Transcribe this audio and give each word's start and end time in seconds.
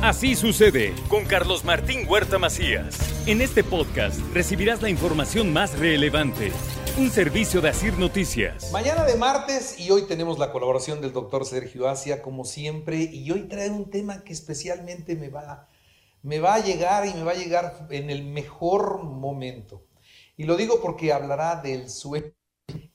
Así 0.00 0.36
sucede 0.36 0.94
con 1.08 1.24
Carlos 1.24 1.64
Martín 1.64 2.06
Huerta 2.08 2.38
Macías. 2.38 2.96
En 3.26 3.40
este 3.40 3.64
podcast 3.64 4.20
recibirás 4.32 4.80
la 4.80 4.90
información 4.90 5.52
más 5.52 5.76
relevante. 5.76 6.52
Un 6.96 7.10
servicio 7.10 7.60
de 7.60 7.70
Asir 7.70 7.98
Noticias. 7.98 8.70
Mañana 8.70 9.02
de 9.02 9.16
martes 9.16 9.80
y 9.80 9.90
hoy 9.90 10.02
tenemos 10.02 10.38
la 10.38 10.52
colaboración 10.52 11.00
del 11.00 11.12
doctor 11.12 11.44
Sergio 11.44 11.88
Asia, 11.88 12.22
como 12.22 12.44
siempre, 12.44 12.98
y 12.98 13.28
hoy 13.32 13.48
trae 13.48 13.70
un 13.70 13.90
tema 13.90 14.22
que 14.22 14.32
especialmente 14.32 15.16
me 15.16 15.30
va, 15.30 15.66
me 16.22 16.38
va 16.38 16.54
a 16.54 16.64
llegar 16.64 17.04
y 17.04 17.14
me 17.14 17.24
va 17.24 17.32
a 17.32 17.36
llegar 17.36 17.88
en 17.90 18.08
el 18.08 18.22
mejor 18.22 19.02
momento. 19.02 19.82
Y 20.36 20.44
lo 20.44 20.56
digo 20.56 20.80
porque 20.80 21.12
hablará 21.12 21.60
del 21.60 21.90
sueño. 21.90 22.32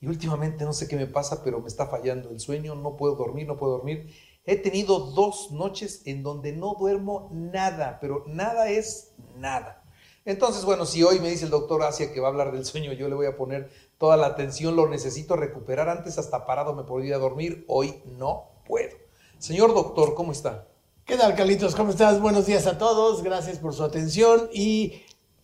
Y 0.00 0.06
últimamente 0.06 0.64
no 0.64 0.72
sé 0.72 0.88
qué 0.88 0.96
me 0.96 1.06
pasa, 1.06 1.44
pero 1.44 1.60
me 1.60 1.68
está 1.68 1.86
fallando 1.86 2.30
el 2.30 2.40
sueño, 2.40 2.74
no 2.74 2.96
puedo 2.96 3.14
dormir, 3.14 3.46
no 3.46 3.58
puedo 3.58 3.72
dormir. 3.72 4.08
He 4.46 4.56
tenido 4.56 4.98
dos 4.98 5.52
noches 5.52 6.02
en 6.04 6.22
donde 6.22 6.52
no 6.52 6.74
duermo 6.78 7.30
nada, 7.32 7.98
pero 8.00 8.24
nada 8.26 8.68
es 8.68 9.12
nada. 9.36 9.82
Entonces, 10.26 10.64
bueno, 10.64 10.84
si 10.86 11.02
hoy 11.02 11.18
me 11.18 11.30
dice 11.30 11.46
el 11.46 11.50
doctor 11.50 11.82
Asia 11.82 12.12
que 12.12 12.20
va 12.20 12.28
a 12.28 12.30
hablar 12.30 12.52
del 12.52 12.64
sueño, 12.64 12.92
yo 12.92 13.08
le 13.08 13.14
voy 13.14 13.26
a 13.26 13.36
poner 13.36 13.70
toda 13.98 14.16
la 14.16 14.26
atención, 14.26 14.76
lo 14.76 14.88
necesito 14.88 15.36
recuperar. 15.36 15.88
Antes 15.88 16.18
hasta 16.18 16.46
parado 16.46 16.74
me 16.74 16.84
podía 16.84 17.18
dormir, 17.18 17.64
hoy 17.68 18.02
no 18.18 18.50
puedo. 18.66 18.96
Señor 19.38 19.74
doctor, 19.74 20.14
¿cómo 20.14 20.32
está? 20.32 20.68
¿Qué 21.04 21.16
tal, 21.16 21.34
Carlitos? 21.34 21.74
¿Cómo 21.74 21.90
estás? 21.90 22.20
Buenos 22.20 22.46
días 22.46 22.66
a 22.66 22.78
todos, 22.78 23.22
gracias 23.22 23.58
por 23.58 23.74
su 23.74 23.84
atención 23.84 24.48
y 24.52 25.02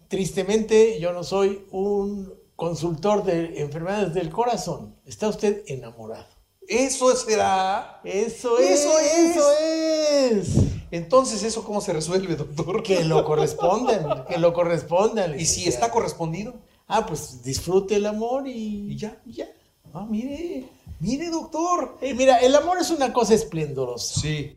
tristemente 0.09 0.99
yo 1.01 1.13
no 1.13 1.23
soy 1.23 1.67
un 1.71 2.35
consultor 2.57 3.25
de 3.25 3.61
enfermedades 3.61 4.15
del 4.15 4.31
corazón. 4.31 4.97
¿Está 5.05 5.29
usted 5.29 5.63
enamorado? 5.67 6.40
Eso 6.71 7.15
será. 7.17 8.01
Eso 8.05 8.57
es. 8.61 8.81
Eso 8.81 8.99
es. 9.01 9.37
Eso 9.37 9.53
es. 9.59 10.49
Entonces, 10.93 11.43
¿eso 11.43 11.65
cómo 11.65 11.81
se 11.81 11.93
resuelve, 11.93 12.37
doctor? 12.37 12.85
Que 12.85 13.05
lo 13.05 13.25
correspondan, 13.25 14.25
que 14.27 14.39
lo 14.39 14.53
correspondan. 14.53 15.39
¿Y 15.39 15.47
si 15.47 15.69
está 15.69 15.91
correspondido? 15.91 16.55
Ah, 16.87 17.07
pues 17.07 17.43
disfrute 17.43 17.97
el 17.97 18.07
amor 18.07 18.47
y, 18.47 18.93
¿Y 18.93 18.97
ya. 18.97 19.21
ya. 19.27 19.49
Ah, 19.93 20.07
mire, 20.09 20.69
mire, 21.01 21.29
doctor. 21.31 21.99
Eh, 22.01 22.15
mira, 22.15 22.39
el 22.39 22.55
amor 22.55 22.79
es 22.79 22.91
una 22.91 23.13
cosa 23.13 23.35
esplendorosa. 23.35 24.21
Sí. 24.21 24.57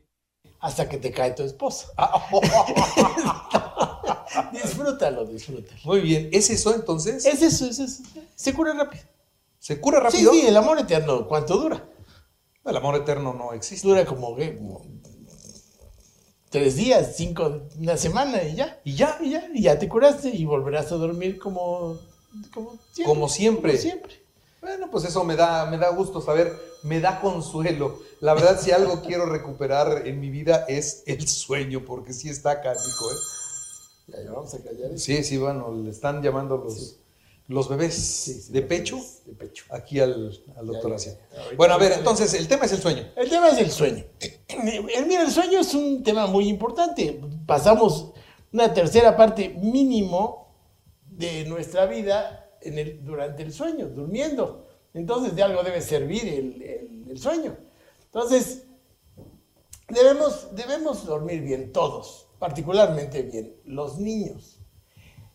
Hasta 0.59 0.87
que 0.87 0.97
te 0.97 1.11
cae 1.11 1.31
tu 1.31 1.41
esposa. 1.41 1.87
Ah, 1.97 2.29
disfrútalo, 4.53 5.25
disfrútalo. 5.25 5.81
Muy 5.83 6.01
bien. 6.01 6.29
¿Es 6.31 6.51
eso 6.51 6.75
entonces? 6.75 7.25
Es 7.25 7.41
eso, 7.41 7.65
es 7.65 7.79
eso. 7.79 8.03
Se 8.35 8.53
cura 8.53 8.71
rápido. 8.73 9.03
¿Se 9.57 9.81
cura 9.81 9.99
rápido? 9.99 10.31
Sí, 10.31 10.41
sí, 10.41 10.47
el 10.47 10.57
amor 10.57 10.77
eterno, 10.77 11.27
¿cuánto 11.27 11.57
dura? 11.57 11.83
El 12.65 12.77
amor 12.77 12.95
eterno 12.95 13.33
no 13.33 13.53
existe. 13.53 13.87
Dura 13.87 14.05
como, 14.05 14.35
¿qué? 14.35 14.55
Como 14.55 14.85
tres 16.49 16.75
días, 16.75 17.15
cinco, 17.15 17.61
una 17.79 17.97
semana 17.97 18.43
y 18.43 18.55
ya. 18.55 18.79
¿Y 18.83 18.95
ya? 18.95 19.17
Y 19.21 19.31
ya, 19.31 19.49
y 19.53 19.63
ya 19.63 19.79
te 19.79 19.89
curaste 19.89 20.29
y 20.29 20.45
volverás 20.45 20.91
a 20.91 20.95
dormir 20.95 21.39
como, 21.39 21.99
como 22.53 22.77
siempre. 22.91 23.05
Como 23.05 23.29
siempre. 23.29 23.71
Como 23.71 23.81
siempre. 23.81 24.23
Bueno, 24.61 24.89
pues 24.89 25.03
eso 25.03 25.23
me 25.25 25.35
da, 25.35 25.65
me 25.65 25.77
da 25.77 25.89
gusto 25.89 26.21
saber, 26.21 26.57
me 26.83 27.01
da 27.01 27.19
consuelo. 27.19 27.99
La 28.21 28.33
verdad, 28.33 28.61
si 28.61 28.71
algo 28.71 29.01
quiero 29.05 29.25
recuperar 29.25 30.07
en 30.07 30.19
mi 30.21 30.29
vida 30.29 30.65
es 30.69 31.03
el 31.05 31.27
sueño, 31.27 31.83
porque 31.85 32.13
sí 32.13 32.29
está 32.29 32.61
cánico, 32.61 33.11
¿eh? 33.11 33.15
Ya, 34.07 34.23
ya 34.23 34.31
vamos 34.31 34.53
a 34.53 34.63
callar. 34.63 34.91
eso. 34.91 34.97
Sí, 35.03 35.23
sí, 35.23 35.37
bueno, 35.37 35.73
le 35.73 35.89
están 35.89 36.21
llamando 36.21 36.57
los, 36.57 36.77
Sí. 36.77 36.97
Los 37.47 37.67
bebés 37.69 37.93
Sí, 37.95 38.33
sí, 38.41 38.51
de 38.53 38.61
los 38.61 38.69
pecho 38.69 38.95
bebés 38.97 39.25
De 39.25 39.33
pecho. 39.33 39.65
aquí 39.69 39.99
al, 39.99 40.41
al 40.55 40.65
doctor 40.65 40.93
Asia. 40.93 41.17
Bueno, 41.57 41.73
a 41.73 41.77
ver, 41.77 41.91
entonces, 41.93 42.33
el 42.33 42.47
tema 42.47 42.65
es 42.65 42.71
el 42.73 42.79
sueño. 42.81 43.03
El 43.15 43.29
tema 43.29 43.49
es 43.49 43.57
el 43.59 43.71
sueño. 43.71 44.03
El, 44.49 45.05
mira, 45.07 45.23
el 45.23 45.31
sueño 45.31 45.59
es 45.59 45.73
un 45.73 46.03
tema 46.03 46.27
muy 46.27 46.47
importante. 46.47 47.19
Pasamos 47.45 48.11
una 48.53 48.71
tercera 48.73 49.17
parte 49.17 49.49
mínimo 49.49 50.55
de 51.07 51.43
nuestra 51.45 51.85
vida 51.87 52.51
en 52.61 52.77
el, 52.77 53.03
durante 53.03 53.41
el 53.43 53.51
sueño, 53.51 53.87
durmiendo. 53.89 54.67
Entonces 54.93 55.35
de 55.35 55.41
algo 55.43 55.63
debe 55.63 55.81
servir 55.81 56.23
el, 56.27 56.61
el- 56.61 57.05
el 57.09 57.19
sueño. 57.19 57.57
Entonces, 58.05 58.63
debemos, 59.89 60.47
debemos 60.55 61.05
dormir 61.05 61.41
bien, 61.41 61.71
todos, 61.71 62.27
particularmente 62.39 63.23
bien, 63.23 63.55
los 63.65 63.97
niños. 63.97 64.59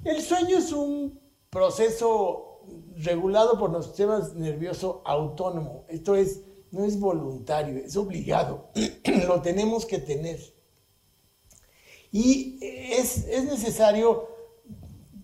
El 0.05 0.23
sueño 0.23 0.59
es 0.59 0.73
un 0.73 1.21
proceso 1.51 2.61
regulado 2.97 3.59
por 3.59 3.71
nuestro 3.71 3.95
sistema 3.95 4.29
nervioso 4.35 5.03
autónomo. 5.05 5.85
Esto 5.89 6.17
es, 6.17 6.43
no 6.71 6.85
es 6.85 6.99
voluntario, 6.99 7.79
es 7.79 7.97
obligado. 7.97 8.71
Lo 9.27 9.41
tenemos 9.41 9.87
que 9.87 9.99
tener. 9.99 10.41
Y 12.11 12.59
es, 12.63 13.27
es 13.29 13.45
necesario 13.45 14.29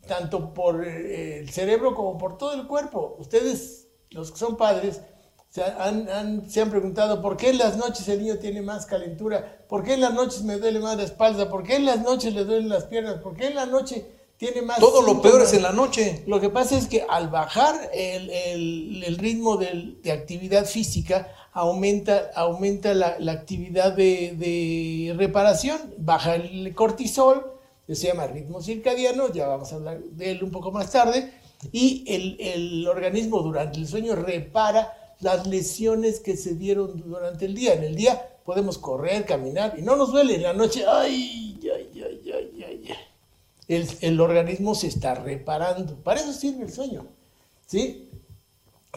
tanto 0.06 0.52
por 0.52 0.86
eh, 0.86 1.38
el 1.38 1.50
cerebro 1.50 1.94
como 1.94 2.18
por 2.18 2.36
todo 2.36 2.54
el 2.54 2.66
cuerpo. 2.66 3.16
Ustedes, 3.18 3.88
los 4.10 4.30
que 4.30 4.38
son 4.38 4.56
padres, 4.56 5.00
se 5.48 5.62
han, 5.62 6.50
se 6.50 6.60
han 6.60 6.70
preguntado 6.70 7.22
por 7.22 7.36
qué 7.36 7.50
en 7.50 7.58
las 7.58 7.76
noches 7.76 8.08
el 8.08 8.20
niño 8.20 8.38
tiene 8.38 8.60
más 8.60 8.86
calentura, 8.86 9.64
por 9.68 9.84
qué 9.84 9.94
en 9.94 10.00
las 10.00 10.12
noches 10.12 10.42
me 10.42 10.56
duele 10.56 10.80
más 10.80 10.96
la 10.96 11.04
espalda, 11.04 11.48
por 11.48 11.62
qué 11.62 11.76
en 11.76 11.86
las 11.86 12.02
noches 12.02 12.34
le 12.34 12.44
duelen 12.44 12.68
las 12.68 12.84
piernas, 12.84 13.20
por 13.20 13.36
qué 13.36 13.46
en 13.46 13.54
la 13.54 13.66
noche 13.66 14.04
tiene 14.36 14.62
más... 14.62 14.78
Todo 14.78 15.02
lo 15.02 15.22
peor 15.22 15.42
es 15.42 15.52
en 15.52 15.62
la 15.62 15.72
noche. 15.72 16.22
Lo 16.26 16.40
que 16.40 16.50
pasa 16.50 16.76
es 16.76 16.86
que 16.86 17.04
al 17.08 17.28
bajar 17.28 17.90
el, 17.92 18.30
el- 18.30 19.04
el 19.04 19.18
ritmo 19.18 19.56
de 19.56 20.12
actividad 20.12 20.64
física, 20.66 21.28
aumenta, 21.52 22.30
aumenta 22.34 22.94
la, 22.94 23.16
la 23.20 23.32
actividad 23.32 23.92
de, 23.92 24.34
de 24.36 25.14
reparación, 25.16 25.78
baja 25.98 26.34
el 26.34 26.74
cortisol, 26.74 27.52
que 27.86 27.94
se 27.94 28.08
llama 28.08 28.26
ritmo 28.26 28.60
circadiano, 28.62 29.32
ya 29.32 29.46
vamos 29.46 29.72
a 29.72 29.76
hablar 29.76 29.98
de 30.00 30.30
él 30.32 30.42
un 30.42 30.50
poco 30.50 30.72
más 30.72 30.90
tarde, 30.90 31.32
y 31.70 32.04
el, 32.08 32.36
el 32.40 32.88
organismo 32.88 33.40
durante 33.40 33.78
el 33.78 33.86
sueño 33.86 34.16
repara 34.16 35.14
las 35.20 35.46
lesiones 35.46 36.20
que 36.20 36.36
se 36.36 36.54
dieron 36.54 37.00
durante 37.06 37.44
el 37.44 37.54
día. 37.54 37.74
En 37.74 37.84
el 37.84 37.94
día 37.94 38.36
podemos 38.44 38.76
correr, 38.78 39.24
caminar, 39.24 39.74
y 39.78 39.82
no 39.82 39.96
nos 39.96 40.10
duele. 40.12 40.34
En 40.34 40.42
la 40.42 40.52
noche, 40.52 40.84
ay, 40.86 41.58
ay, 41.62 41.90
ay, 41.94 42.32
ay, 42.34 42.62
ay, 42.66 42.84
ay 42.90 42.96
el, 43.68 43.88
el 44.00 44.20
organismo 44.20 44.74
se 44.74 44.88
está 44.88 45.14
reparando. 45.14 45.96
Para 45.96 46.20
eso 46.20 46.32
sirve 46.32 46.64
el 46.64 46.72
sueño. 46.72 47.06
¿Sí? 47.66 48.10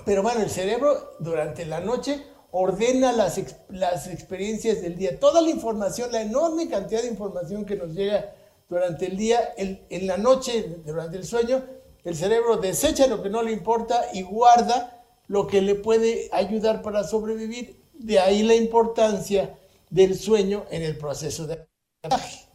Pero 0.06 0.24
bueno, 0.24 0.42
el 0.42 0.50
cerebro 0.50 1.14
durante 1.20 1.66
la 1.66 1.80
noche 1.80 2.24
ordena 2.52 3.12
las, 3.12 3.40
las 3.70 4.08
experiencias 4.08 4.82
del 4.82 4.96
día. 4.96 5.20
Toda 5.20 5.42
la 5.42 5.50
información, 5.50 6.12
la 6.12 6.22
enorme 6.22 6.70
cantidad 6.70 7.02
de 7.02 7.08
información 7.10 7.66
que 7.66 7.76
nos 7.76 7.94
llega 7.94 8.34
durante 8.70 9.08
el 9.08 9.18
día, 9.18 9.40
el- 9.58 9.82
en 9.90 10.08
la 10.08 10.18
noche, 10.18 10.78
durante 10.86 11.18
el 11.18 11.26
sueño, 11.26 11.64
el 12.04 12.16
cerebro 12.16 12.58
desecha 12.58 13.08
lo 13.08 13.22
que 13.22 13.30
no 13.30 13.42
le 13.44 13.52
importa 13.52 14.06
y 14.14 14.22
guarda 14.22 15.04
lo 15.28 15.48
que 15.48 15.62
le 15.62 15.76
puede 15.76 16.30
ayudar 16.32 16.82
para 16.82 17.04
sobrevivir. 17.04 17.82
De 17.94 18.20
ahí 18.20 18.44
la 18.44 18.56
importancia 18.56 19.58
del 19.90 20.18
sueño 20.18 20.66
en 20.70 20.84
el 20.84 20.98
proceso 20.98 21.48
de 21.48 21.66
aprendizaje. 22.04 22.47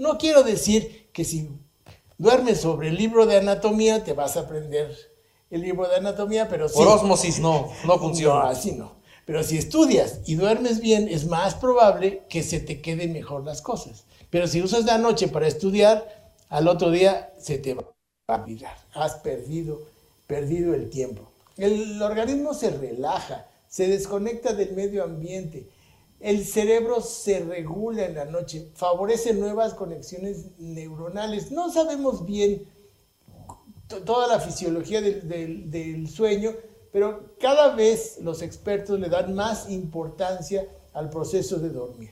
No 0.00 0.16
quiero 0.16 0.42
decir 0.42 1.10
que 1.12 1.26
si 1.26 1.50
duermes 2.16 2.62
sobre 2.62 2.88
el 2.88 2.96
libro 2.96 3.26
de 3.26 3.36
anatomía 3.36 4.02
te 4.02 4.14
vas 4.14 4.38
a 4.38 4.40
aprender 4.40 4.96
el 5.50 5.60
libro 5.60 5.86
de 5.86 5.96
anatomía, 5.96 6.48
pero 6.48 6.70
sí. 6.70 6.74
Por 6.74 6.88
osmosis 6.88 7.38
no, 7.38 7.70
no 7.84 7.94
No, 7.96 7.98
funciona. 7.98 8.48
así 8.48 8.72
no. 8.72 8.92
Pero 9.26 9.42
si 9.42 9.58
estudias 9.58 10.20
y 10.24 10.36
duermes 10.36 10.80
bien, 10.80 11.06
es 11.06 11.26
más 11.26 11.54
probable 11.54 12.22
que 12.30 12.42
se 12.42 12.60
te 12.60 12.80
queden 12.80 13.12
mejor 13.12 13.44
las 13.44 13.60
cosas. 13.60 14.04
Pero 14.30 14.46
si 14.48 14.62
usas 14.62 14.86
la 14.86 14.96
noche 14.96 15.28
para 15.28 15.46
estudiar, 15.46 16.32
al 16.48 16.66
otro 16.66 16.90
día 16.90 17.34
se 17.38 17.58
te 17.58 17.74
va 17.74 17.84
a 18.28 18.36
olvidar. 18.36 18.74
Has 18.94 19.16
perdido, 19.16 19.82
perdido 20.26 20.72
el 20.72 20.88
tiempo. 20.88 21.28
El 21.58 22.00
organismo 22.00 22.54
se 22.54 22.70
relaja, 22.70 23.46
se 23.68 23.86
desconecta 23.86 24.54
del 24.54 24.72
medio 24.72 25.04
ambiente. 25.04 25.66
El 26.20 26.44
cerebro 26.44 27.00
se 27.00 27.40
regula 27.40 28.04
en 28.04 28.14
la 28.14 28.26
noche, 28.26 28.68
favorece 28.74 29.32
nuevas 29.32 29.72
conexiones 29.74 30.46
neuronales. 30.58 31.50
No 31.50 31.72
sabemos 31.72 32.26
bien 32.26 32.66
to- 33.88 34.02
toda 34.02 34.26
la 34.26 34.38
fisiología 34.38 35.00
del 35.00 36.08
sueño, 36.08 36.52
pero 36.92 37.34
cada 37.40 37.74
vez 37.74 38.18
los 38.20 38.42
expertos 38.42 39.00
le 39.00 39.08
dan 39.08 39.34
más 39.34 39.70
importancia 39.70 40.66
al 40.92 41.08
proceso 41.08 41.58
de 41.58 41.70
dormir. 41.70 42.10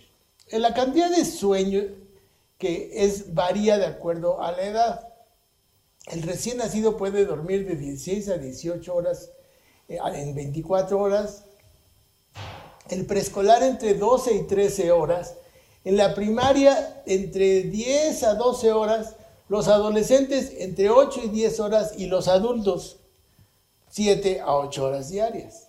En 0.49 0.63
la 0.63 0.73
cantidad 0.73 1.11
de 1.11 1.25
sueño 1.27 1.83
que 2.57 2.91
es, 3.05 3.35
varía 3.35 3.77
de 3.79 3.87
acuerdo 3.87 4.41
a 4.43 4.51
la 4.53 4.63
edad. 4.63 5.09
El 6.07 6.23
recién 6.23 6.57
nacido 6.57 6.97
puede 6.97 7.25
dormir 7.27 7.69
de 7.69 7.77
16 7.77 8.31
a 8.31 8.39
18 8.39 8.95
horas 8.95 9.31
eh, 9.89 9.99
en 10.15 10.35
24 10.35 10.99
horas. 10.99 11.45
El 12.91 13.07
preescolar 13.07 13.63
entre 13.63 13.95
12 13.95 14.35
y 14.35 14.43
13 14.45 14.91
horas. 14.93 15.35
En 15.85 15.97
la 15.97 16.15
primaria 16.15 17.03
entre 17.07 17.63
10 17.63 18.23
a 18.25 18.35
12 18.35 18.73
horas. 18.73 19.17
Los 19.49 19.69
adolescentes 19.69 20.53
entre 20.59 20.91
8 20.91 21.21
y 21.25 21.29
10 21.29 21.61
horas. 21.61 21.93
Y 21.97 22.07
los 22.07 22.29
adultos 22.29 22.97
7 23.91 24.41
a 24.41 24.57
8 24.57 24.85
horas 24.85 25.09
diarias. 25.09 25.69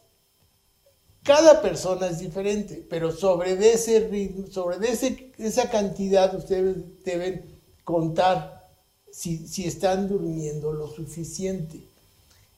Cada 1.24 1.62
persona 1.62 2.07
es 2.07 2.19
diferente, 2.19 2.86
pero 2.89 3.12
sobre 3.12 3.54
ese 3.72 4.50
sobre 4.50 4.89
ese, 4.89 5.31
esa 5.38 5.69
cantidad 5.69 6.33
ustedes 6.33 7.04
deben 7.04 7.60
contar 7.83 8.68
si, 9.12 9.48
si 9.48 9.65
están 9.65 10.07
durmiendo 10.07 10.72
lo 10.74 10.88
suficiente. 10.88 11.81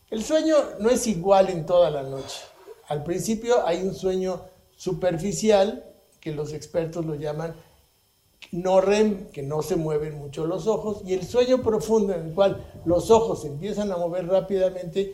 El 0.10 0.24
sueño 0.24 0.56
no 0.80 0.90
es 0.90 1.08
igual 1.08 1.50
en 1.50 1.66
toda 1.66 1.90
la 1.90 2.04
noche. 2.04 2.40
Al 2.88 3.04
principio 3.04 3.66
hay 3.66 3.82
un 3.82 3.96
sueño 3.96 4.42
superficial, 4.82 5.84
que 6.20 6.32
los 6.32 6.54
expertos 6.54 7.06
lo 7.06 7.14
llaman 7.14 7.54
no 8.52 8.82
REM, 8.82 9.28
que 9.28 9.44
no 9.44 9.62
se 9.62 9.76
mueven 9.76 10.18
mucho 10.18 10.48
los 10.48 10.66
ojos, 10.66 11.04
y 11.06 11.14
el 11.14 11.24
sueño 11.24 11.62
profundo 11.62 12.16
en 12.16 12.30
el 12.30 12.34
cual 12.34 12.66
los 12.86 13.12
ojos 13.12 13.46
empiezan 13.46 13.92
a 13.92 13.98
mover 13.98 14.26
rápidamente, 14.26 15.14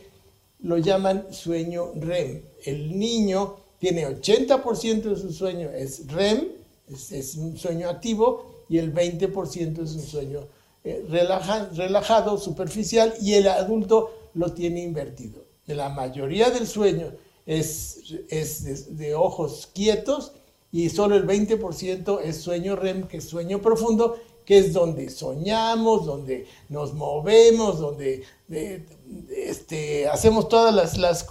lo 0.60 0.78
llaman 0.78 1.26
sueño 1.34 1.92
REM. 1.96 2.40
El 2.64 2.98
niño 2.98 3.56
tiene 3.78 4.06
80% 4.08 5.02
de 5.02 5.16
su 5.16 5.34
sueño 5.34 5.68
es 5.68 6.10
REM, 6.10 6.48
es, 6.88 7.36
un 7.36 7.58
sueño 7.58 7.90
activo, 7.90 8.64
y 8.70 8.78
el 8.78 8.94
20% 8.94 9.82
es 9.84 9.94
un 9.96 10.02
sueño 10.02 10.40
eh, 10.82 11.04
relajado, 11.10 12.38
superficial, 12.38 13.12
y 13.20 13.34
el 13.34 13.46
adulto 13.48 14.30
lo 14.32 14.50
tiene 14.54 14.82
invertido. 14.82 15.44
La 15.66 15.90
mayoría 15.90 16.48
del 16.48 16.66
sueño 16.66 17.12
es, 17.48 18.14
es 18.28 18.96
de 18.98 19.14
ojos 19.14 19.70
quietos 19.74 20.32
y 20.70 20.90
solo 20.90 21.16
el 21.16 21.26
20% 21.26 22.20
es 22.22 22.42
sueño 22.42 22.76
REM, 22.76 23.08
que 23.08 23.16
es 23.16 23.24
sueño 23.24 23.60
profundo, 23.62 24.18
que 24.44 24.58
es 24.58 24.74
donde 24.74 25.08
soñamos, 25.08 26.04
donde 26.04 26.46
nos 26.68 26.92
movemos, 26.92 27.78
donde 27.78 28.24
este, 29.34 30.06
hacemos 30.08 30.48
todas 30.48 30.74
las, 30.98 31.26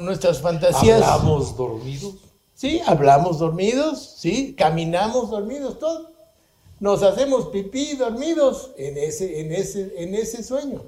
nuestras 0.00 0.40
fantasías. 0.40 1.02
¿Hablamos 1.02 1.56
dormidos? 1.56 2.14
Sí, 2.54 2.80
hablamos 2.86 3.40
dormidos, 3.40 4.14
sí, 4.18 4.54
caminamos 4.56 5.30
dormidos, 5.30 5.78
todo. 5.80 6.10
Nos 6.78 7.02
hacemos 7.02 7.46
pipí 7.48 7.96
dormidos 7.96 8.70
en 8.76 8.96
ese, 8.96 9.40
en 9.40 9.52
ese, 9.52 9.92
en 9.96 10.14
ese 10.14 10.42
sueño. 10.44 10.82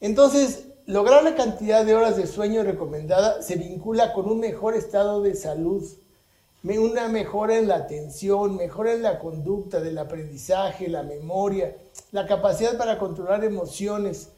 Entonces, 0.00 0.64
lograr 0.86 1.24
la 1.24 1.34
cantidad 1.34 1.84
de 1.84 1.94
horas 1.94 2.16
de 2.16 2.26
sueño 2.26 2.62
recomendada 2.62 3.42
se 3.42 3.56
vincula 3.56 4.12
con 4.12 4.30
un 4.30 4.40
mejor 4.40 4.74
estado 4.74 5.22
de 5.22 5.34
salud, 5.34 5.84
una 6.62 7.08
mejora 7.08 7.58
en 7.58 7.68
la 7.68 7.76
atención, 7.76 8.56
mejora 8.56 8.92
en 8.92 9.02
la 9.02 9.18
conducta 9.18 9.80
del 9.80 9.98
aprendizaje, 9.98 10.88
la 10.88 11.04
memoria, 11.04 11.76
la 12.10 12.26
capacidad 12.26 12.76
para 12.76 12.98
controlar 12.98 13.44
emociones, 13.44 14.30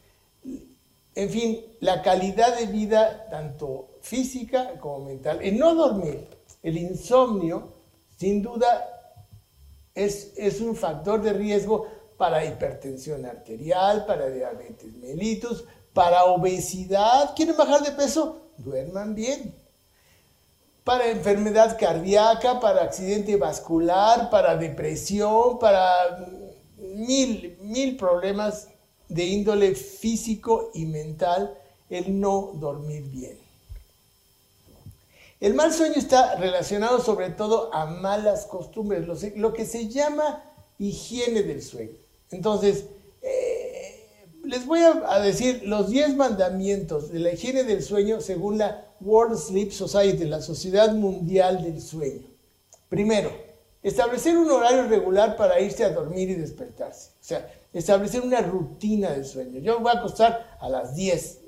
en 1.14 1.30
fin, 1.30 1.64
la 1.80 2.02
calidad 2.02 2.58
de 2.58 2.66
vida 2.66 3.26
tanto 3.30 3.88
física 4.02 4.78
como 4.78 5.06
mental. 5.06 5.38
En 5.42 5.58
no 5.58 5.74
dormir, 5.74 6.26
el 6.62 6.76
insomnio, 6.76 7.68
sin 8.18 8.42
duda, 8.42 8.86
es, 9.94 10.32
es 10.36 10.60
un 10.60 10.76
factor 10.76 11.22
de 11.22 11.32
riesgo 11.32 11.86
para 12.18 12.44
hipertensión 12.44 13.24
arterial, 13.24 14.04
para 14.04 14.28
diabetes 14.28 14.92
mellitus, 14.96 15.64
para 15.92 16.24
obesidad, 16.24 17.34
quieren 17.34 17.56
bajar 17.56 17.82
de 17.82 17.92
peso, 17.92 18.42
duerman 18.58 19.14
bien. 19.14 19.54
Para 20.84 21.10
enfermedad 21.10 21.76
cardíaca, 21.78 22.60
para 22.60 22.82
accidente 22.82 23.36
vascular, 23.36 24.30
para 24.30 24.56
depresión, 24.56 25.58
para 25.58 25.84
mil, 26.78 27.58
mil 27.60 27.96
problemas 27.96 28.68
de 29.08 29.24
índole 29.24 29.74
físico 29.74 30.70
y 30.74 30.86
mental, 30.86 31.54
el 31.90 32.20
no 32.20 32.52
dormir 32.54 33.02
bien. 33.04 33.38
El 35.40 35.54
mal 35.54 35.72
sueño 35.72 35.94
está 35.96 36.34
relacionado 36.34 37.00
sobre 37.00 37.30
todo 37.30 37.72
a 37.72 37.86
malas 37.86 38.44
costumbres, 38.46 39.06
lo, 39.36 39.52
que 39.52 39.64
se 39.64 39.88
llama 39.88 40.42
higiene 40.78 41.42
del 41.42 41.62
sueño. 41.62 41.92
Entonces, 42.30 42.86
les 44.58 44.66
voy 44.66 44.80
a, 44.80 45.20
decir 45.20 45.62
los 45.64 45.88
10 45.88 46.16
mandamientos 46.16 47.12
de 47.12 47.20
la 47.20 47.32
higiene 47.32 47.62
del 47.62 47.82
sueño 47.82 48.20
según 48.20 48.58
la 48.58 48.84
World 49.00 49.38
Sleep 49.38 49.70
Society, 49.70 50.24
la 50.24 50.42
Sociedad 50.42 50.92
Mundial 50.92 51.62
del 51.62 51.80
Sueño. 51.80 52.26
Primero, 52.88 53.30
establecer 53.82 54.36
un 54.36 54.50
horario 54.50 54.88
regular 54.88 55.36
para 55.36 55.60
irse 55.60 55.84
a 55.84 55.90
dormir 55.90 56.30
y 56.30 56.34
despertarse. 56.34 57.10
O 57.20 57.24
sea, 57.24 57.48
establecer 57.72 58.22
una 58.22 58.40
rutina 58.40 59.10
de 59.10 59.24
sueño. 59.24 59.60
Yo 59.60 59.78
voy 59.78 59.92
a 59.94 59.98
acostar 59.98 60.56
a 60.60 60.68
las 60.68 60.96
10. 60.96 61.38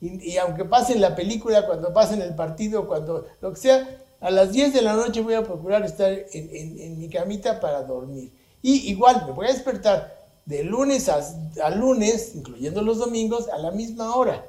Y, 0.00 0.36
aunque 0.38 0.64
pase 0.64 0.98
la 0.98 1.14
película, 1.14 1.66
cuando 1.66 1.92
pase 1.92 2.14
el 2.14 2.34
partido, 2.34 2.86
cuando 2.86 3.26
lo 3.40 3.52
que 3.52 3.60
sea, 3.60 4.00
a 4.20 4.30
las 4.30 4.52
10 4.52 4.72
de 4.72 4.82
la 4.82 4.94
noche 4.94 5.20
voy 5.20 5.34
a 5.34 5.42
procurar 5.42 5.84
estar 5.84 6.10
en, 6.10 6.78
en 6.78 6.98
mi 6.98 7.10
camita 7.10 7.60
para 7.60 7.82
dormir. 7.82 8.32
Y 8.62 8.90
igual 8.90 9.24
me 9.26 9.32
voy 9.32 9.48
a 9.48 9.52
despertar 9.52 10.23
de 10.46 10.64
lunes 10.64 11.08
a, 11.08 11.70
lunes, 11.70 12.32
incluyendo 12.34 12.82
los 12.82 12.98
domingos, 12.98 13.48
a 13.48 13.58
la 13.58 13.70
misma 13.70 14.14
hora. 14.14 14.46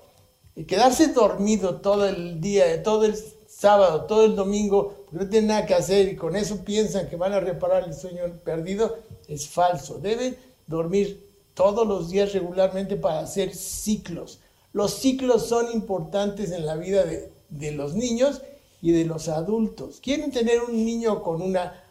Y 0.56 0.66
quedarse 0.66 1.08
dormido 1.08 1.82
todo 1.82 2.08
el 2.08 2.40
día, 2.42 2.82
todo 2.84 3.06
el 3.06 3.16
sábado, 3.48 4.06
todo 4.06 4.26
el 4.26 4.36
domingo, 4.36 4.94
porque 5.06 5.24
no 5.24 5.30
tienen 5.30 5.50
nada 5.50 5.66
que 5.66 5.74
hacer 5.74 6.10
y 6.10 6.16
con 6.16 6.36
eso 6.36 6.64
piensan 6.64 7.10
que 7.10 7.16
van 7.16 7.34
a 7.34 7.40
reparar 7.40 7.84
el 7.84 7.94
sueño 7.94 8.24
perdido, 8.44 8.98
es 9.28 9.48
falso. 9.48 10.00
Deben 10.00 10.38
dormir 10.68 11.24
todos 11.54 11.88
los 11.88 12.10
días 12.10 12.34
regularmente 12.34 12.96
para 12.96 13.20
hacer 13.20 13.54
ciclos. 13.56 14.40
Los 14.74 14.94
ciclos 14.94 15.48
son 15.48 15.72
importantes 15.72 16.52
en 16.52 16.66
la 16.66 16.76
vida 16.76 17.04
de, 17.06 17.32
de 17.50 17.72
los 17.72 17.96
niños 17.96 18.42
y 18.82 18.92
de 18.92 19.06
los 19.06 19.30
adultos. 19.30 20.00
Quieren 20.02 20.32
tener 20.32 20.62
un 20.62 20.86
niño 20.86 21.24
con 21.24 21.42
una 21.42 21.82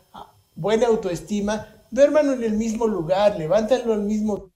buena 0.54 0.86
autoestima, 0.86 1.73
duerman 1.94 2.32
en 2.32 2.42
el 2.42 2.54
mismo 2.54 2.86
lugar, 2.86 3.38
levántenlo 3.38 3.94
al 3.94 4.02
mismo 4.02 4.50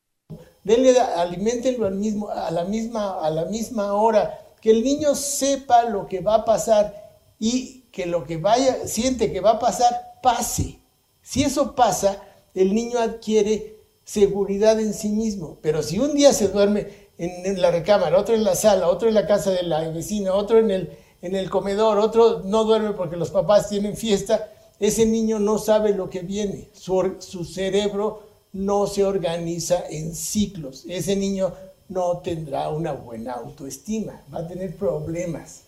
denle, 0.69 0.99
alimentenlo 1.01 1.87
al 1.87 1.95
mismo, 1.95 2.29
a, 2.29 2.51
la 2.51 2.65
misma, 2.65 3.21
a 3.21 3.31
la 3.31 3.47
misma 3.47 3.95
hora, 3.95 4.39
que 4.61 4.71
el 4.71 4.85
niño 4.85 5.15
sepa 5.15 5.85
lo 5.85 6.07
que 6.07 6.21
va 6.21 6.35
a 6.35 6.45
pasar 6.45 7.17
y 7.39 7.85
que 7.91 8.07
lo 8.07 8.25
que 8.25 8.37
vaya, 8.37 8.87
siente 8.87 9.33
que 9.33 9.41
va 9.41 9.53
a 9.53 9.59
pasar, 9.59 10.19
pase. 10.23 10.81
Si 11.23 11.43
eso 11.43 11.75
pasa, 11.75 12.23
el 12.55 12.75
niño 12.75 12.99
adquiere 12.99 13.79
seguridad 14.05 14.79
en 14.81 14.93
sí 14.93 15.09
mismo. 15.09 15.59
Pero 15.63 15.83
si 15.83 15.99
un 15.99 16.15
día 16.15 16.33
se 16.33 16.49
duerme 16.49 16.89
en, 17.19 17.61
la 17.61 17.71
recámara, 17.71 18.19
otro 18.19 18.35
en 18.35 18.45
la 18.45 18.55
sala, 18.55 18.89
otro 18.89 19.09
en 19.09 19.15
la 19.15 19.27
casa 19.27 19.51
de 19.51 19.63
la 19.63 19.89
vecina, 19.89 20.35
otro 20.35 20.59
en 20.59 20.71
el, 20.71 20.99
en 21.23 21.35
el 21.35 21.49
comedor, 21.51 21.99
otro 21.99 22.43
no 22.45 22.65
duerme 22.65 22.93
porque 22.93 23.17
los 23.17 23.31
papás 23.31 23.69
tienen 23.69 23.97
fiesta, 23.97 24.51
ese 24.81 25.07
niño 25.07 25.39
no 25.39 25.59
sabe 25.59 25.95
lo 25.95 26.09
que 26.09 26.21
viene, 26.21 26.69
su, 26.73 27.45
cerebro 27.45 28.23
no 28.53 28.87
se 28.87 29.05
organiza 29.05 29.85
en 29.89 30.15
ciclos, 30.15 30.85
ese 30.89 31.17
niño 31.17 31.53
no 31.89 32.19
tendrá 32.19 32.69
una 32.69 32.93
buena 32.93 33.35
autoestima, 33.35 34.23
va 34.33 34.41
a 34.41 34.49
tener 34.49 34.77
problemas. 34.77 35.63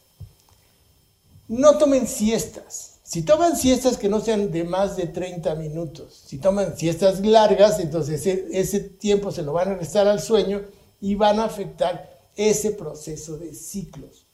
No 1.49 1.78
tomen 1.78 2.06
siestas. 2.06 2.99
Si 3.02 3.23
toman 3.23 3.56
siestas 3.56 3.96
que 3.96 4.08
no 4.08 4.20
sean 4.20 4.52
de 4.52 4.62
más 4.62 4.96
de 4.96 5.06
30 5.06 5.56
minutos, 5.56 6.23
si 6.26 6.38
toman 6.38 6.76
siestas 6.76 7.18
largas, 7.26 7.80
entonces 7.80 8.20
ese, 8.20 8.46
ese 8.52 8.78
tiempo 8.78 9.32
se 9.32 9.42
lo 9.42 9.52
van 9.52 9.70
a 9.70 9.75
restar 9.75 10.06
al 10.06 10.20
sueño 10.20 10.62
y 11.00 11.16
van 11.16 11.40
a 11.40 11.46
afectar 11.46 12.08
ese 12.37 12.70
proceso 12.70 13.37
de 13.37 13.52
ciclos. 13.52 14.26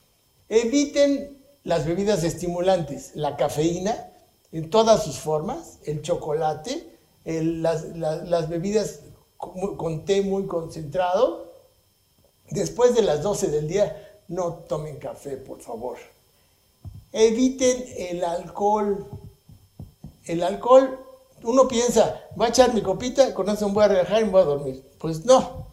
Eviten 0.50 1.38
las 1.64 1.86
bebidas 1.86 2.22
estimulantes, 2.22 3.12
la 3.14 3.36
cafeína, 3.36 3.96
en 4.52 4.70
todas 4.70 5.04
sus 5.04 5.18
formas, 5.18 5.78
el 5.84 6.02
chocolate, 6.02 6.96
las, 7.24 8.48
bebidas 8.48 9.00
con, 9.36 10.04
té 10.04 10.22
muy 10.22 10.46
concentrado. 10.46 11.52
Después 12.50 12.94
de 12.94 13.02
las 13.02 13.22
12 13.22 13.48
del 13.48 13.68
día, 13.68 14.20
no 14.28 14.54
tomen 14.68 14.98
café, 14.98 15.36
por 15.36 15.60
favor. 15.60 15.98
Eviten 17.12 17.84
el 17.96 18.24
alcohol. 18.24 19.06
El 20.24 20.42
alcohol, 20.42 20.98
uno 21.42 21.68
piensa, 21.68 22.20
voy 22.34 22.46
a 22.46 22.50
echar 22.50 22.74
mi 22.74 22.82
copita, 22.82 23.32
con 23.34 23.48
eso 23.48 23.68
me 23.68 23.74
voy 23.74 23.84
a 23.84 23.88
relajar 23.88 24.22
y 24.22 24.24
me 24.24 24.30
voy 24.30 24.42
a 24.42 24.44
dormir. 24.44 24.84
Pues 24.98 25.24
no. 25.24 25.66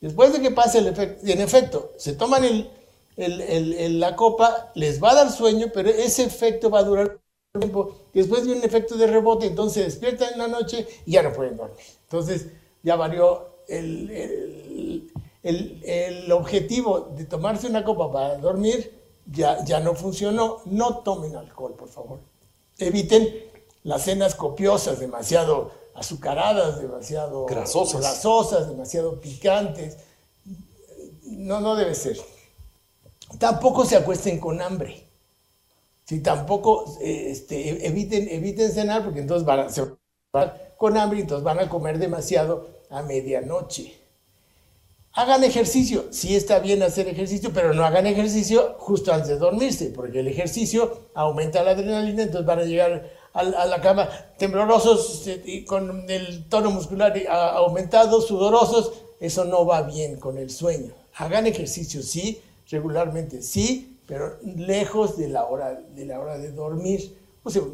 Después 0.00 0.32
de 0.32 0.40
que 0.40 0.50
pase 0.50 0.78
el 0.78 0.86
efecto, 0.86 1.26
en 1.26 1.40
efecto, 1.40 1.92
se 1.98 2.14
toman 2.14 2.68
la 3.16 4.16
copa, 4.16 4.70
les 4.74 5.02
va 5.02 5.10
a 5.10 5.14
dar 5.16 5.30
sueño, 5.30 5.68
pero 5.72 5.90
ese 5.90 6.24
efecto 6.24 6.70
va 6.70 6.78
a 6.78 6.84
durar 6.84 7.18
tiempo, 7.58 7.96
después 8.14 8.46
de 8.46 8.52
un 8.52 8.62
efecto 8.62 8.96
de 8.96 9.08
rebote, 9.08 9.46
entonces 9.46 9.84
despiertan 9.86 10.34
en 10.34 10.38
la 10.38 10.46
noche 10.46 10.86
y 11.04 11.12
ya 11.12 11.22
no 11.24 11.32
pueden 11.32 11.56
dormir. 11.56 11.76
Entonces 12.04 12.46
ya 12.84 12.94
varió 12.94 13.56
el, 13.66 15.10
el, 15.42 16.30
objetivo 16.30 17.12
de 17.16 17.24
tomarse 17.24 17.66
una 17.66 17.82
copa 17.82 18.12
para 18.12 18.36
dormir, 18.36 18.96
ya, 19.26 19.64
ya 19.64 19.80
no 19.80 19.94
funcionó. 19.94 20.58
No 20.66 20.98
tomen 20.98 21.34
alcohol, 21.34 21.74
por 21.76 21.88
favor. 21.88 22.20
Eviten 22.78 23.28
las 23.82 24.04
cenas 24.04 24.36
copiosas, 24.36 25.00
demasiado 25.00 25.72
azucaradas, 25.94 26.80
demasiado 26.80 27.46
grasosas, 27.46 28.00
grasosas 28.00 28.68
demasiado 28.68 29.20
picantes. 29.20 29.96
No, 31.24 31.60
no 31.60 31.74
debe 31.74 31.96
ser. 31.96 32.16
Tampoco 33.40 33.84
se 33.84 33.96
acuesten 33.96 34.38
con 34.38 34.62
hambre 34.62 35.09
Si 36.10 36.18
tampoco 36.18 36.98
este, 37.00 37.86
eviten, 37.86 38.26
eviten 38.28 38.72
cenar 38.72 39.04
porque 39.04 39.20
entonces 39.20 39.46
van 39.46 39.60
a, 39.60 39.68
se 39.68 39.84
con 40.76 40.96
hambre 40.96 41.20
y 41.20 41.22
entonces 41.22 41.44
van 41.44 41.60
a 41.60 41.68
comer 41.68 42.00
demasiado 42.00 42.66
a 42.90 43.02
medianoche. 43.02 43.96
Hagan 45.12 45.44
ejercicio, 45.44 46.06
sí 46.10 46.34
está 46.34 46.58
bien 46.58 46.82
hacer 46.82 47.06
ejercicio, 47.06 47.52
pero 47.54 47.74
no 47.74 47.84
hagan 47.84 48.08
ejercicio 48.08 48.74
justo 48.80 49.12
antes 49.12 49.28
de 49.28 49.38
dormirse, 49.38 49.92
porque 49.94 50.18
el 50.18 50.26
ejercicio 50.26 50.98
aumenta 51.14 51.62
la 51.62 51.70
adrenalina, 51.70 52.24
entonces 52.24 52.44
van 52.44 52.58
a 52.58 52.64
llegar 52.64 53.08
a, 53.32 53.44
la 53.44 53.80
cama 53.80 54.08
temblorosos 54.36 55.28
este, 55.28 55.48
y 55.48 55.64
con 55.64 56.10
el 56.10 56.48
tono 56.48 56.72
muscular 56.72 57.14
aumentado, 57.28 58.20
sudorosos, 58.20 58.94
eso 59.20 59.44
no 59.44 59.64
va 59.64 59.82
bien 59.82 60.16
con 60.16 60.38
el 60.38 60.50
sueño. 60.50 60.92
Hagan 61.14 61.46
ejercicio, 61.46 62.02
sí, 62.02 62.42
regularmente, 62.68 63.42
sí, 63.42 63.89
pero 64.10 64.36
lejos 64.56 65.16
de 65.16 65.28
la 65.28 65.44
hora 65.44 65.72
de, 65.94 66.04
la 66.04 66.18
hora 66.18 66.36
de 66.36 66.50
dormir. 66.50 67.16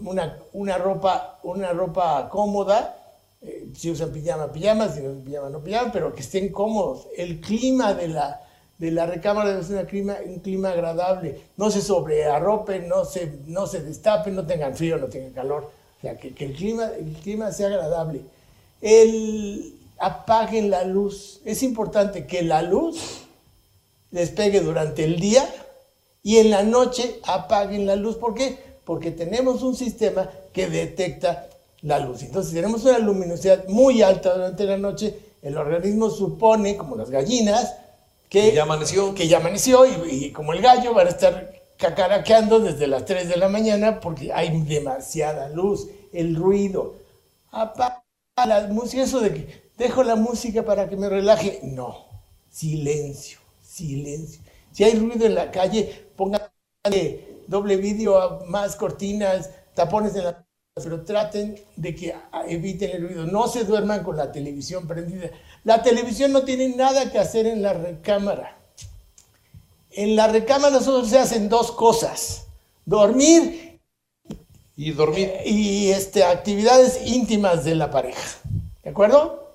Una, 0.05 0.39
una, 0.53 0.77
ropa, 0.77 1.41
una 1.43 1.73
ropa 1.73 2.29
cómoda, 2.29 2.95
eh, 3.41 3.69
si 3.75 3.91
usan 3.91 4.11
pijama, 4.11 4.53
pijama, 4.53 4.89
si 4.89 5.01
no 5.01 5.13
usan 5.13 5.25
pijama, 5.25 5.49
no 5.49 5.61
pijama, 5.61 5.91
pero 5.91 6.15
que 6.15 6.21
estén 6.21 6.53
cómodos. 6.53 7.09
El 7.17 7.41
clima 7.41 7.95
de 7.95 8.09
la, 8.09 8.43
de 8.77 8.91
la 8.91 9.07
recámara 9.07 9.49
debe 9.49 9.65
ser 9.65 9.79
un 9.79 9.87
clima, 9.87 10.17
un 10.27 10.41
clima 10.41 10.73
agradable. 10.73 11.41
No 11.57 11.71
se 11.71 11.81
sobrearropen, 11.81 12.87
no 12.87 13.07
se, 13.07 13.33
no 13.47 13.67
se 13.67 13.83
destapen, 13.83 14.37
no 14.37 14.47
tengan 14.47 14.77
frío, 14.77 14.99
no 14.99 15.07
tengan 15.07 15.33
calor. 15.33 15.71
O 15.99 16.01
sea, 16.03 16.19
que, 16.19 16.35
que 16.35 16.45
el, 16.45 16.53
clima, 16.53 16.91
el 16.99 17.15
clima 17.15 17.51
sea 17.51 17.69
agradable. 17.69 18.21
El, 18.83 19.75
apaguen 19.99 20.69
la 20.69 20.85
luz. 20.85 21.41
Es 21.47 21.63
importante 21.63 22.27
que 22.27 22.43
la 22.43 22.61
luz 22.61 23.23
les 24.11 24.31
pegue 24.31 24.61
durante 24.61 25.03
el 25.03 25.19
día 25.19 25.49
y 26.27 26.39
en 26.39 26.51
la 26.51 26.65
noche 26.65 27.21
apaguen 27.23 27.87
la 27.87 27.95
luz. 27.95 28.17
¿Por 28.17 28.35
qué? 28.35 28.59
Porque 28.85 29.13
tenemos 29.13 29.63
un 29.63 29.77
sistema 29.77 30.29
que 30.53 30.69
detecta 30.69 31.49
la 31.83 32.01
luz. 32.01 32.25
Entonces, 32.25 32.51
si 32.51 32.57
tenemos 32.57 32.83
una 32.83 32.99
luminosidad 32.99 33.69
muy 33.69 34.03
alta 34.03 34.35
durante 34.35 34.65
la 34.65 34.77
noche, 34.77 35.17
el 35.41 35.57
organismo 35.57 36.11
supone, 36.11 36.77
como 36.77 36.97
las 36.97 37.11
gallinas, 37.11 37.77
que 38.29 38.53
ya 38.53 38.65
amaneció, 38.65 39.15
que 39.15 39.29
ya 39.29 39.37
amaneció 39.37 39.87
y, 39.87 40.33
como 40.33 40.53
el 40.53 40.63
gallo 40.63 40.95
van 40.95 41.07
a 41.07 41.11
estar 41.11 41.63
cacaraqueando 41.77 42.59
desde 42.59 42.89
las 42.89 43.05
3 43.05 43.29
de 43.29 43.37
la 43.37 43.49
mañana 43.49 44.01
porque 44.01 44.33
hay 44.33 44.63
demasiada 44.63 45.49
luz, 45.51 45.87
el 46.13 46.35
ruido. 46.35 46.97
Apaga 47.53 48.03
la 48.45 48.67
música, 48.67 49.05
eso 49.05 49.21
de 49.21 49.33
que 49.33 49.71
dejo 49.79 50.03
la 50.03 50.17
música 50.17 50.65
para 50.65 50.89
que 50.89 50.97
me 50.97 51.09
relaje. 51.09 51.61
No, 51.63 52.05
silencio, 52.51 53.39
silencio. 53.63 54.43
Si 54.73 54.83
hay 54.83 54.99
ruido 54.99 55.25
en 55.25 55.37
la 55.37 55.53
calle, 55.53 56.06
pongan 56.17 56.43
doble 57.47 57.77
vídeo, 57.77 58.45
más 58.47 58.77
cortinas, 58.77 59.51
tapones 59.75 60.15
en 60.17 60.25
la 60.25 60.47
pero 60.83 61.05
traten 61.05 61.59
de 61.77 61.95
que 61.95 62.15
eviten 62.49 62.91
el 62.91 63.09
ruido. 63.09 63.27
No 63.27 63.49
se 63.49 63.65
duerman 63.65 64.05
con 64.05 64.19
la 64.19 64.31
televisión 64.31 64.87
prendida. 64.87 65.31
La 65.65 65.83
televisión 65.83 66.33
no 66.33 66.43
tiene 66.43 66.69
nada 66.69 67.11
que 67.11 67.19
hacer 67.19 67.47
en 67.47 67.63
la 67.63 67.73
recámara. 67.73 68.59
En 69.91 70.17
la 70.17 70.29
recámara 70.29 70.81
solo 70.81 71.07
se 71.07 71.19
hacen 71.19 71.49
dos 71.49 71.73
cosas. 71.73 72.49
Dormir 72.85 73.81
y 74.77 74.91
dormir 74.91 75.33
y 75.47 75.89
este, 75.93 76.25
actividades 76.25 77.01
íntimas 77.07 77.65
de 77.65 77.75
la 77.75 77.91
pareja. 77.91 78.39
¿De 78.83 78.91
acuerdo? 78.91 79.47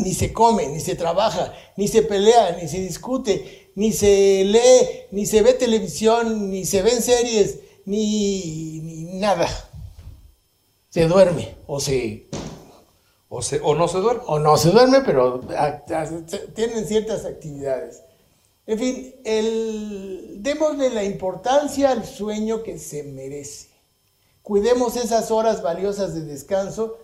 ni 0.00 0.14
se 0.14 0.32
come, 0.32 0.66
ni 0.68 0.80
se 0.80 0.96
trabaja, 0.96 1.52
ni 1.76 1.86
se 1.86 2.02
pelea, 2.02 2.56
ni 2.60 2.68
se 2.68 2.80
discute, 2.80 3.59
ni 3.74 3.92
se 3.92 4.44
lee, 4.44 5.06
ni 5.10 5.26
se 5.26 5.42
ve 5.42 5.54
televisión, 5.54 6.50
ni 6.50 6.64
se 6.64 6.82
ven 6.82 7.02
series, 7.02 7.58
ni, 7.84 8.80
nada. 9.14 9.48
Se 10.88 11.06
duerme 11.06 11.56
o 11.66 11.80
se... 11.80 12.28
O, 13.32 13.42
se, 13.42 13.60
o 13.60 13.76
no 13.76 13.86
se 13.86 13.98
duerme. 13.98 14.22
O 14.26 14.38
no 14.40 14.56
se 14.56 14.70
duerme, 14.70 15.02
pero 15.02 15.40
tienen 16.54 16.84
ciertas 16.84 17.24
actividades. 17.24 18.02
En 18.66 18.78
fin, 18.78 19.14
el, 19.24 20.38
démosle 20.42 20.90
la 20.90 21.04
importancia 21.04 21.90
al 21.90 22.04
sueño 22.04 22.62
que 22.64 22.78
se 22.78 23.04
merece. 23.04 23.68
Cuidemos 24.42 24.96
esas 24.96 25.30
horas 25.30 25.62
valiosas 25.62 26.14
de 26.14 26.22
descanso 26.22 26.98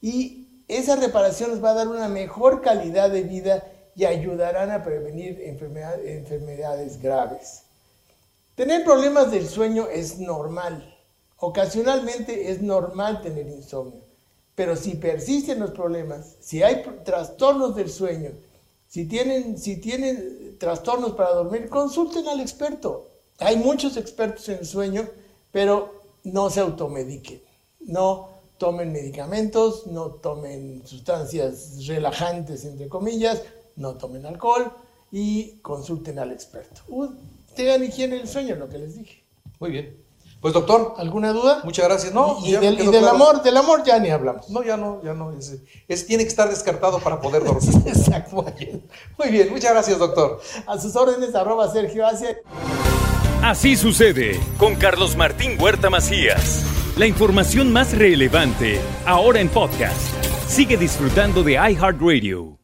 y 0.00 0.62
esa 0.68 0.96
reparación 0.96 1.50
nos 1.50 1.62
va 1.62 1.70
a 1.70 1.74
dar 1.74 1.88
una 1.88 2.08
mejor 2.08 2.62
calidad 2.62 3.10
de 3.10 3.22
vida 3.22 3.64
y 3.96 4.04
ayudarán 4.04 4.70
a 4.70 4.82
prevenir 4.82 5.40
enfermedades 5.40 7.00
graves. 7.00 7.62
Tener 8.54 8.84
problemas 8.84 9.30
del 9.30 9.48
sueño 9.48 9.88
es 9.88 10.18
normal. 10.18 10.96
Ocasionalmente 11.38 12.50
es 12.50 12.62
normal 12.62 13.20
tener 13.22 13.46
insomnio. 13.46 14.00
Pero 14.54 14.76
si 14.76 14.94
persisten 14.94 15.58
los 15.58 15.72
problemas, 15.72 16.36
si 16.40 16.62
hay 16.62 16.84
trastornos 17.04 17.74
del 17.74 17.90
sueño, 17.90 18.30
si 18.88 19.06
tienen, 19.06 19.58
si 19.58 19.78
tienen 19.78 20.56
trastornos 20.58 21.12
para 21.12 21.34
dormir, 21.34 21.68
consulten 21.68 22.28
al 22.28 22.40
experto. 22.40 23.08
Hay 23.38 23.56
muchos 23.56 23.96
expertos 23.96 24.48
en 24.48 24.58
el 24.58 24.66
sueño, 24.66 25.08
pero 25.50 26.02
no 26.22 26.48
se 26.50 26.60
automediquen. 26.60 27.42
No 27.80 28.28
tomen 28.58 28.92
medicamentos, 28.92 29.88
no 29.88 30.12
tomen 30.12 30.86
sustancias 30.86 31.86
relajantes, 31.86 32.64
entre 32.64 32.88
comillas, 32.88 33.42
no 33.76 33.94
tomen 33.94 34.26
alcohol 34.26 34.72
y 35.10 35.58
consulten 35.58 36.18
al 36.18 36.32
experto. 36.32 36.82
tengan 37.54 37.84
higiene 37.84 38.16
del 38.16 38.28
sueño, 38.28 38.56
lo 38.56 38.68
que 38.68 38.78
les 38.78 38.96
dije. 38.96 39.24
Muy 39.60 39.70
bien. 39.70 40.04
Pues 40.44 40.52
doctor. 40.52 40.92
¿Alguna 40.98 41.32
duda? 41.32 41.62
Muchas 41.64 41.86
gracias. 41.86 42.12
No, 42.12 42.36
y, 42.44 42.52
del, 42.52 43.08
amor, 43.08 43.42
del 43.42 43.56
amor 43.56 43.82
ya 43.82 43.98
ni 43.98 44.10
hablamos. 44.10 44.50
No, 44.50 44.62
ya 44.62 44.76
no, 44.76 45.02
ya 45.02 45.14
no. 45.14 45.32
Es, 45.88 46.06
tiene 46.06 46.22
que 46.24 46.28
estar 46.28 46.50
descartado 46.50 46.98
para 46.98 47.18
poder 47.18 47.42
dormir. 47.46 47.74
Exacto. 47.86 48.44
Muy 49.16 49.28
bien, 49.30 49.48
muchas 49.50 49.70
gracias, 49.70 49.98
doctor. 49.98 50.40
A 50.66 50.78
sus 50.78 50.94
órdenes, 50.96 51.34
arroba 51.34 51.72
Sergio 51.72 52.04
Así 53.42 53.76
sucede 53.76 54.38
con 54.58 54.74
Carlos 54.74 55.16
Martín 55.16 55.58
Huerta 55.58 55.88
Macías. 55.88 56.62
La 56.98 57.06
información 57.06 57.72
más 57.72 57.96
relevante, 57.96 58.80
ahora 59.06 59.40
en 59.40 59.48
podcast. 59.48 60.12
Sigue 60.46 60.76
disfrutando 60.76 61.42
de 61.42 61.52
iHeartRadio. 61.52 62.63